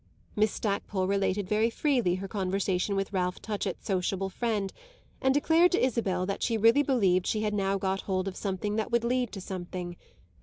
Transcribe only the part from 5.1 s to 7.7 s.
and declared to Isabel that she really believed she had